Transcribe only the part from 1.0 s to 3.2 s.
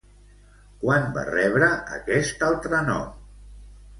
va rebre aquest altre nom?